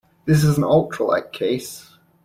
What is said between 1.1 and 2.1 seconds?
case.